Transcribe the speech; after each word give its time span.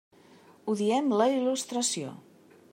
Odiem 0.73 1.13
la 1.21 1.29
il·lustració. 1.35 2.19